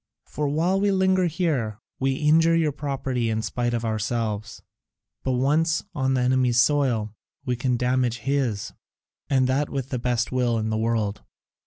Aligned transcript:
For 0.25 0.47
while 0.47 0.79
we 0.81 0.89
linger 0.91 1.27
here, 1.27 1.79
we 1.99 2.15
injure 2.15 2.55
your 2.55 2.71
property 2.71 3.29
in 3.29 3.43
spite 3.43 3.71
of 3.75 3.85
ourselves, 3.85 4.63
but 5.23 5.33
once 5.33 5.83
on 5.93 6.15
the 6.15 6.21
enemy's 6.21 6.59
soil, 6.59 7.13
we 7.45 7.55
can 7.55 7.77
damage 7.77 8.17
his, 8.17 8.73
and 9.29 9.45
that 9.45 9.69
with 9.69 9.89
the 9.89 9.99
best 9.99 10.31
will 10.31 10.57
in 10.57 10.71
the 10.71 10.75
world. 10.77 11.21